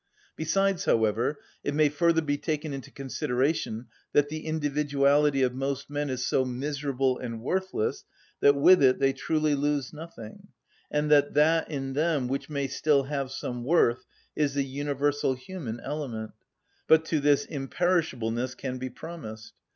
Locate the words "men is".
5.91-6.25